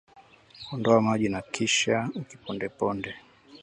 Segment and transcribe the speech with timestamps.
[0.71, 3.15] Ondoa maji na kisha ukipondeponde